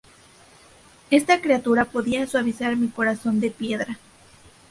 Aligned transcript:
Esta 1.11 1.41
criatura 1.43 1.85
podía 1.85 2.25
suavizar 2.25 2.75
mi 2.75 2.87
corazón 2.87 3.39
de 3.39 3.51
piedra. 3.51 3.99